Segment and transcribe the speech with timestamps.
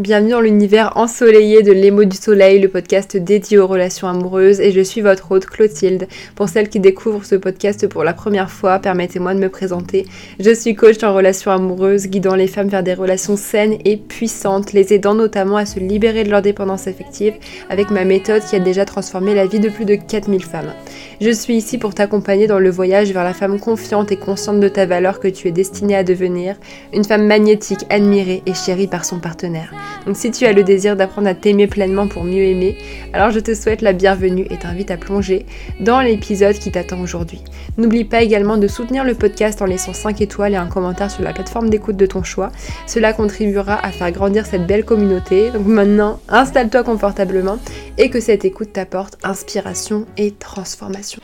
[0.00, 4.72] bienvenue dans l'univers ensoleillé de l'émo du soleil, le podcast dédié aux relations amoureuses et
[4.72, 6.08] je suis votre hôte Clotilde.
[6.36, 10.06] Pour celles qui découvrent ce podcast pour la première fois, permettez-moi de me présenter.
[10.38, 14.72] Je suis coach en relations amoureuses, guidant les femmes vers des relations saines et puissantes,
[14.72, 17.34] les aidant notamment à se libérer de leur dépendance affective
[17.68, 20.72] avec ma méthode qui a déjà transformé la vie de plus de 4000 femmes.
[21.20, 24.68] Je suis ici pour t'accompagner dans le voyage vers la femme confiante et consciente de
[24.68, 26.56] ta valeur que tu es destinée à devenir,
[26.94, 29.74] une femme magnétique, admirée et chérie par son partenaire.
[30.06, 32.76] Donc si tu as le désir d'apprendre à t'aimer pleinement pour mieux aimer,
[33.12, 35.46] alors je te souhaite la bienvenue et t'invite à plonger
[35.80, 37.42] dans l'épisode qui t'attend aujourd'hui.
[37.76, 41.22] N'oublie pas également de soutenir le podcast en laissant 5 étoiles et un commentaire sur
[41.22, 42.50] la plateforme d'écoute de ton choix.
[42.86, 45.50] Cela contribuera à faire grandir cette belle communauté.
[45.50, 47.58] Donc maintenant, installe-toi confortablement
[47.98, 51.20] et que cette écoute t'apporte inspiration et transformation.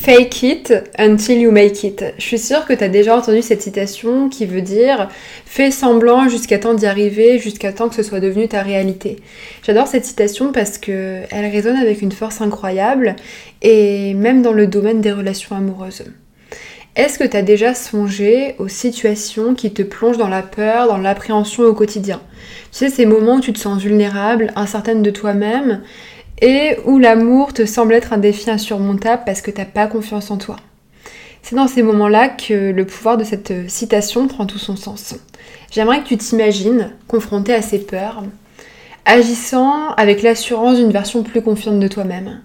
[0.00, 2.04] Fake it until you make it.
[2.18, 5.08] Je suis sûre que tu as déjà entendu cette citation qui veut dire
[5.44, 9.16] fais semblant jusqu'à temps d'y arriver, jusqu'à temps que ce soit devenu ta réalité.
[9.64, 13.16] J'adore cette citation parce que elle résonne avec une force incroyable
[13.60, 16.04] et même dans le domaine des relations amoureuses.
[16.94, 20.96] Est-ce que tu as déjà songé aux situations qui te plongent dans la peur, dans
[20.96, 22.20] l'appréhension au quotidien?
[22.70, 25.82] Tu sais, ces moments où tu te sens vulnérable, incertaine de toi-même
[26.40, 30.38] et où l'amour te semble être un défi insurmontable parce que t'as pas confiance en
[30.38, 30.56] toi.
[31.42, 35.14] C'est dans ces moments-là que le pouvoir de cette citation prend tout son sens.
[35.70, 38.22] J'aimerais que tu t'imagines confronté à ces peurs,
[39.04, 42.42] agissant avec l'assurance d'une version plus confiante de toi-même.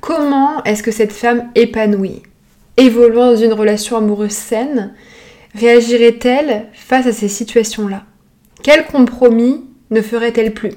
[0.00, 2.22] Comment est-ce que cette femme épanouie,
[2.76, 4.94] évoluant dans une relation amoureuse saine,
[5.54, 8.04] réagirait-elle face à ces situations-là?
[8.62, 10.72] Quel compromis ne ferait-elle plus?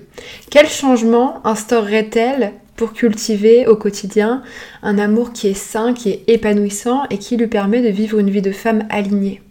[0.49, 4.41] Quel changement instaurerait-elle pour cultiver au quotidien
[4.81, 8.29] un amour qui est sain, qui est épanouissant et qui lui permet de vivre une
[8.29, 9.41] vie de femme alignée?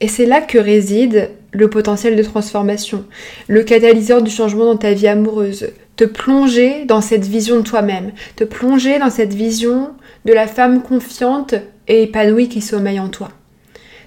[0.00, 3.04] Et c'est là que réside le potentiel de transformation,
[3.46, 8.12] le catalyseur du changement dans ta vie amoureuse, te plonger dans cette vision de toi-même,
[8.34, 9.90] te plonger dans cette vision
[10.24, 11.54] de la femme confiante
[11.86, 13.30] et épanouie qui sommeille en toi.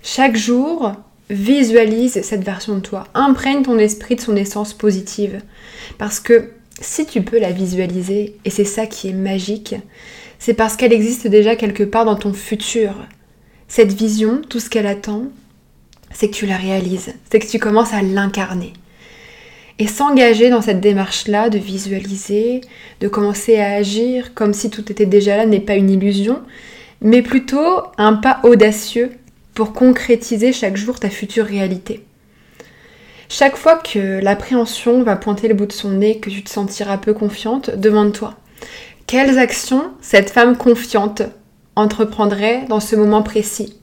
[0.02, 0.94] Chaque jour,
[1.30, 5.42] visualise cette version de toi, imprègne ton esprit de son essence positive.
[5.98, 9.76] Parce que si tu peux la visualiser, et c'est ça qui est magique,
[10.40, 12.94] c'est parce qu'elle existe déjà quelque part dans ton futur.
[13.68, 15.26] Cette vision, tout ce qu'elle attend,
[16.12, 18.74] c'est que tu la réalises, c'est que tu commences à l'incarner.
[19.80, 22.62] Et s'engager dans cette démarche-là de visualiser,
[23.02, 26.42] de commencer à agir comme si tout était déjà là n'est pas une illusion,
[27.02, 29.12] mais plutôt un pas audacieux
[29.56, 32.06] pour concrétiser chaque jour ta future réalité.
[33.28, 37.00] Chaque fois que l'appréhension va pointer le bout de son nez, que tu te sentiras
[37.00, 38.38] peu confiante, demande-toi
[39.08, 41.22] quelles actions cette femme confiante
[41.76, 43.80] entreprendrait dans ce moment précis?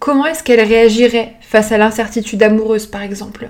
[0.00, 3.48] Comment est-ce qu'elle réagirait face à l'incertitude amoureuse par exemple?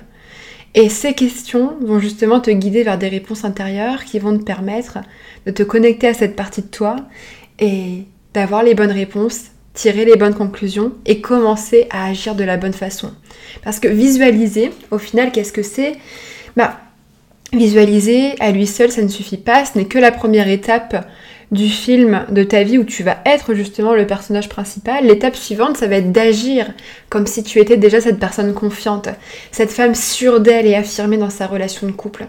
[0.74, 4.98] Et ces questions vont justement te guider vers des réponses intérieures qui vont te permettre
[5.46, 6.96] de te connecter à cette partie de toi
[7.58, 8.04] et
[8.34, 12.72] d'avoir les bonnes réponses tirer les bonnes conclusions et commencer à agir de la bonne
[12.72, 13.12] façon.
[13.64, 15.96] Parce que visualiser, au final, qu'est-ce que c'est?
[16.56, 16.78] Bah,
[17.52, 21.06] visualiser à lui seul, ça ne suffit pas, ce n'est que la première étape
[21.50, 25.04] du film de ta vie où tu vas être justement le personnage principal.
[25.06, 26.72] L'étape suivante, ça va être d'agir
[27.10, 29.10] comme si tu étais déjà cette personne confiante,
[29.52, 32.26] cette femme sûre d'elle et affirmée dans sa relation de couple.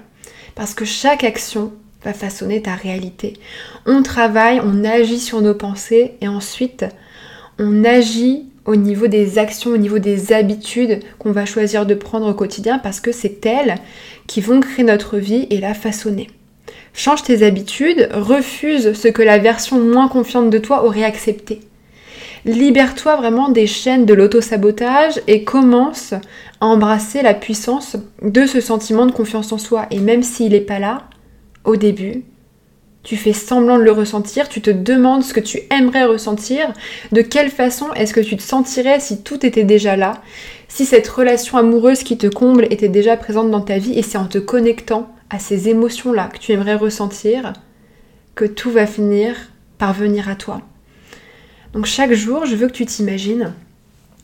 [0.56, 1.72] Parce que chaque action
[2.03, 3.34] va façonner ta réalité.
[3.86, 6.86] On travaille, on agit sur nos pensées et ensuite
[7.59, 12.28] on agit au niveau des actions, au niveau des habitudes qu'on va choisir de prendre
[12.28, 13.75] au quotidien parce que c'est elles
[14.28, 16.30] qui vont créer notre vie et la façonner.
[16.94, 21.62] Change tes habitudes, refuse ce que la version moins confiante de toi aurait accepté.
[22.46, 26.14] Libère-toi vraiment des chaînes de l'auto-sabotage et commence
[26.59, 29.88] à embrasser la puissance de ce sentiment de confiance en soi.
[29.91, 31.03] Et même s'il n'est pas là,
[31.64, 32.24] au début,
[33.03, 36.73] tu fais semblant de le ressentir, tu te demandes ce que tu aimerais ressentir,
[37.11, 40.22] de quelle façon est-ce que tu te sentirais si tout était déjà là,
[40.70, 44.17] si cette relation amoureuse qui te comble était déjà présente dans ta vie, et c'est
[44.17, 47.53] en te connectant à ces émotions-là que tu aimerais ressentir
[48.35, 49.35] que tout va finir
[49.78, 50.61] par venir à toi.
[51.73, 53.53] Donc chaque jour, je veux que tu t'imagines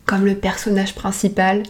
[0.05, 1.63] comme le personnage principal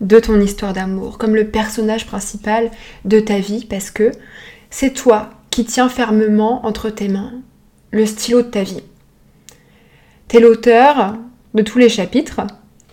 [0.00, 2.70] de ton histoire d'amour, comme le personnage principal
[3.04, 4.12] de ta vie, parce que
[4.70, 7.34] c'est toi qui tient fermement entre tes mains
[7.92, 8.82] le stylo de ta vie.
[10.26, 11.16] T'es l'auteur
[11.52, 12.40] de tous les chapitres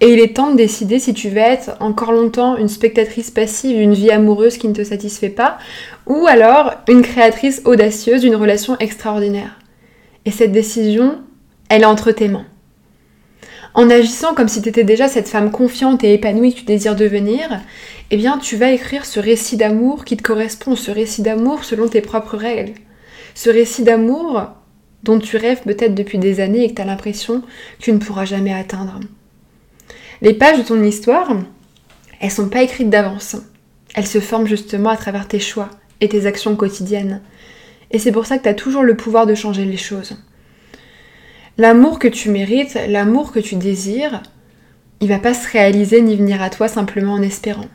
[0.02, 3.78] et il est temps de décider si tu veux être encore longtemps une spectatrice passive
[3.78, 5.58] d'une vie amoureuse qui ne te satisfait pas
[6.06, 9.58] ou alors une créatrice audacieuse d'une relation extraordinaire.
[10.26, 11.20] Et cette décision,
[11.70, 12.46] elle est entre tes mains.
[13.74, 16.96] En agissant comme si tu étais déjà cette femme confiante et épanouie que tu désires
[16.96, 17.62] devenir,
[18.12, 21.88] eh bien tu vas écrire ce récit d'amour qui te correspond, ce récit d'amour selon
[21.88, 22.74] tes propres règles.
[23.36, 24.48] Ce récit d'amour
[25.04, 28.00] dont tu rêves peut-être depuis des années et que tu as l'impression que tu ne
[28.00, 29.00] pourras jamais atteindre.
[30.22, 31.32] Les pages de ton histoire,
[32.20, 33.38] elles sont pas écrites d'avance.
[33.96, 35.70] Elles se forment justement à travers tes choix
[36.02, 37.22] et tes actions quotidiennes.
[37.92, 40.18] Et c'est pour ça que tu as toujours le pouvoir de changer les choses.
[41.60, 44.24] L'amour que tu mérites, l'amour que tu désires,
[45.02, 47.68] il va pas se réaliser ni venir à toi simplement en espérant.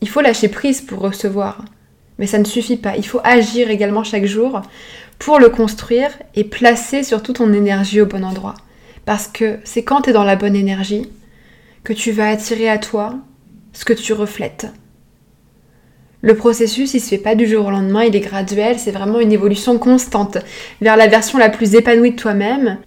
[0.00, 1.66] Il faut lâcher prise pour recevoir.
[2.18, 2.96] Mais ça ne suffit pas.
[2.96, 4.62] Il faut agir également chaque jour
[5.18, 8.54] pour le construire et placer surtout ton énergie au bon endroit.
[9.04, 11.10] Parce que c'est quand tu es dans la bonne énergie
[11.82, 13.16] que tu vas attirer à toi
[13.74, 14.68] ce que tu reflètes.
[16.24, 19.20] Le processus, il se fait pas du jour au lendemain, il est graduel, c'est vraiment
[19.20, 20.38] une évolution constante.
[20.80, 22.78] Vers la version la plus épanouie de toi-même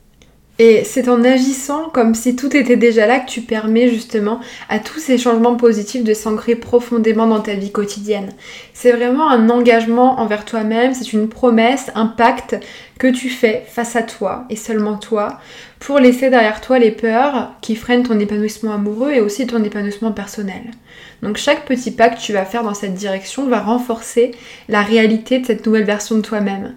[0.60, 4.40] et c'est en agissant comme si tout était déjà là que tu permets justement
[4.70, 8.34] à tous ces changements positifs de s'ancrer profondément dans ta vie quotidienne.
[8.74, 12.56] C'est vraiment un engagement envers toi-même, c'est une promesse, un pacte
[12.98, 15.40] que tu fais face à toi et seulement toi
[15.80, 20.12] pour laisser derrière toi les peurs qui freinent ton épanouissement amoureux et aussi ton épanouissement
[20.12, 20.72] personnel.
[21.22, 24.32] Donc chaque petit pas que tu vas faire dans cette direction va renforcer
[24.70, 26.76] la réalité de cette nouvelle version de toi-même.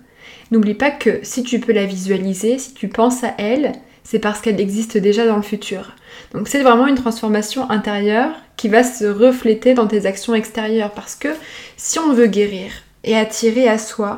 [0.51, 3.73] N'oublie pas que si tu peux la visualiser, si tu penses à elle,
[4.03, 5.93] c'est parce qu'elle existe déjà dans le futur.
[6.33, 11.15] Donc c'est vraiment une transformation intérieure qui va se refléter dans tes actions extérieures parce
[11.15, 11.29] que
[11.77, 12.73] si on veut guérir
[13.05, 14.17] et attirer à soi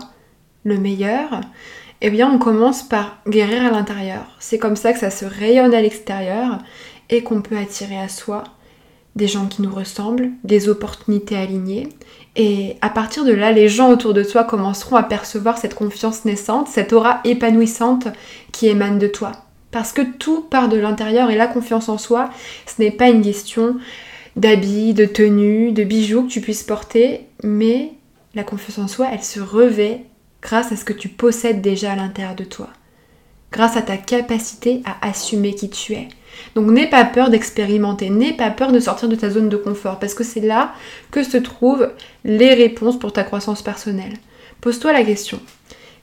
[0.64, 1.42] le meilleur,
[2.00, 4.36] eh bien on commence par guérir à l'intérieur.
[4.40, 6.58] C'est comme ça que ça se rayonne à l'extérieur
[7.10, 8.44] et qu'on peut attirer à soi
[9.14, 11.88] des gens qui nous ressemblent, des opportunités alignées.
[12.34, 16.24] Et à partir de là, les gens autour de toi commenceront à percevoir cette confiance
[16.24, 18.08] naissante, cette aura épanouissante
[18.52, 19.32] qui émane de toi.
[19.70, 22.30] Parce que tout part de l'intérieur et la confiance en soi,
[22.66, 23.76] ce n'est pas une question
[24.36, 27.92] d'habits, de tenues, de bijoux que tu puisses porter, mais
[28.34, 30.04] la confiance en soi, elle se revêt
[30.40, 32.68] grâce à ce que tu possèdes déjà à l'intérieur de toi,
[33.50, 36.08] grâce à ta capacité à assumer qui tu es.
[36.54, 39.98] Donc n'aie pas peur d'expérimenter, n'aie pas peur de sortir de ta zone de confort,
[39.98, 40.74] parce que c'est là
[41.10, 41.90] que se trouvent
[42.24, 44.18] les réponses pour ta croissance personnelle.
[44.60, 45.40] Pose-toi la question,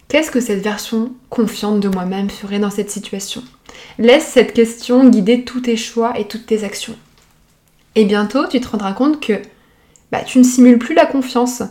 [0.07, 3.43] qu'est-ce que cette version confiante de moi-même ferait dans cette situation?
[3.97, 6.95] Laisse cette question guider tous tes choix et toutes tes actions.
[7.95, 9.41] Et bientôt, tu te rendras compte que
[10.11, 11.61] bah, tu ne simules plus la confiance,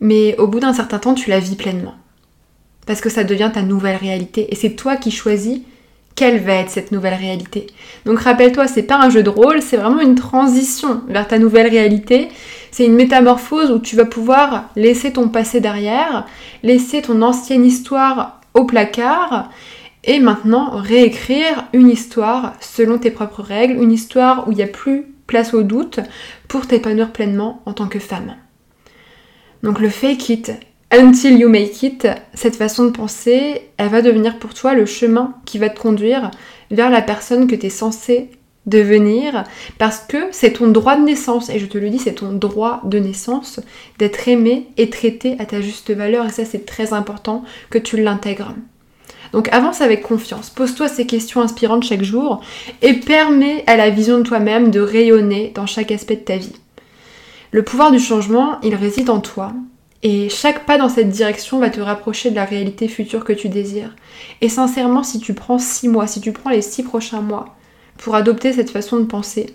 [0.00, 1.94] mais au bout d'un certain temps, tu la vis pleinement.
[2.86, 5.60] Parce que ça devient ta nouvelle réalité, et c'est toi qui choisis
[6.14, 7.66] quelle va être cette nouvelle réalité.
[8.04, 11.68] Donc rappelle-toi, c'est pas un jeu de rôle, c'est vraiment une transition vers ta nouvelle
[11.68, 12.28] réalité.
[12.70, 16.26] C'est une métamorphose où tu vas pouvoir laisser ton passé derrière,
[16.62, 19.50] laisser ton ancienne histoire au placard
[20.04, 24.66] et maintenant réécrire une histoire selon tes propres règles, une histoire où il n'y a
[24.66, 26.00] plus place au doute
[26.48, 28.34] pour t'épanouir pleinement en tant que femme.
[29.62, 30.52] Donc le fake it,
[30.94, 35.32] Until you make it, cette façon de penser, elle va devenir pour toi le chemin
[35.46, 36.30] qui va te conduire
[36.70, 38.28] vers la personne que tu es censé
[38.66, 39.44] devenir
[39.78, 42.82] parce que c'est ton droit de naissance et je te le dis c'est ton droit
[42.84, 43.58] de naissance
[43.98, 47.96] d'être aimé et traité à ta juste valeur et ça c'est très important que tu
[47.96, 48.54] l'intègres.
[49.32, 52.42] Donc avance avec confiance, pose-toi ces questions inspirantes chaque jour
[52.82, 56.52] et permets à la vision de toi-même de rayonner dans chaque aspect de ta vie.
[57.50, 59.54] Le pouvoir du changement, il réside en toi
[60.02, 63.48] et chaque pas dans cette direction va te rapprocher de la réalité future que tu
[63.48, 63.94] désires.
[64.40, 67.56] Et sincèrement, si tu prends six mois, si tu prends les six prochains mois
[67.98, 69.54] pour adopter cette façon de penser,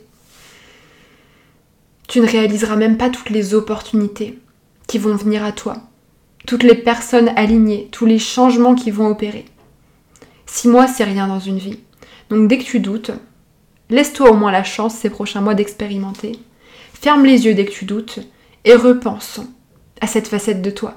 [2.08, 4.40] tu ne réaliseras même pas toutes les opportunités
[4.88, 5.76] qui vont venir à toi,
[6.46, 9.44] toutes les personnes alignées, tous les changements qui vont opérer.
[10.46, 11.80] Six mois, c'est rien dans une vie.
[12.30, 13.12] Donc dès que tu doutes,
[13.90, 16.40] laisse-toi au moins la chance ces prochains mois d'expérimenter.
[16.94, 18.20] Ferme les yeux dès que tu doutes
[18.64, 19.42] et repense
[20.02, 20.96] à cette facette de toi.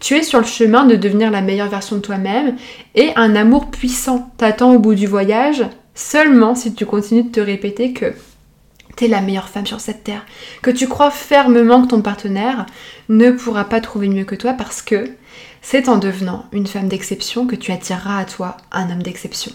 [0.00, 2.56] Tu es sur le chemin de devenir la meilleure version de toi-même
[2.94, 7.40] et un amour puissant t'attend au bout du voyage seulement si tu continues de te
[7.40, 8.14] répéter que
[8.96, 10.26] tu es la meilleure femme sur cette terre,
[10.60, 12.66] que tu crois fermement que ton partenaire
[13.08, 15.10] ne pourra pas trouver mieux que toi parce que
[15.62, 19.52] c'est en devenant une femme d'exception que tu attireras à toi un homme d'exception.